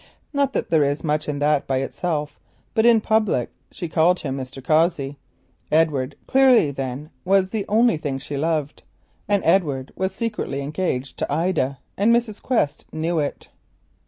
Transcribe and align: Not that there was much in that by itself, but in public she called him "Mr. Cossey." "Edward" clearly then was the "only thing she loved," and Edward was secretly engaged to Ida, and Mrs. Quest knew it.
Not 0.33 0.53
that 0.53 0.71
there 0.71 0.81
was 0.81 1.03
much 1.03 1.29
in 1.29 1.37
that 1.37 1.67
by 1.67 1.77
itself, 1.77 2.39
but 2.73 2.87
in 2.87 3.01
public 3.01 3.51
she 3.69 3.87
called 3.87 4.21
him 4.21 4.35
"Mr. 4.37 4.59
Cossey." 4.63 5.19
"Edward" 5.71 6.15
clearly 6.25 6.71
then 6.71 7.11
was 7.23 7.51
the 7.51 7.65
"only 7.69 7.97
thing 7.97 8.17
she 8.17 8.35
loved," 8.35 8.81
and 9.27 9.43
Edward 9.45 9.91
was 9.95 10.11
secretly 10.11 10.59
engaged 10.61 11.19
to 11.19 11.31
Ida, 11.31 11.77
and 11.97 12.11
Mrs. 12.15 12.41
Quest 12.41 12.85
knew 12.91 13.19
it. 13.19 13.49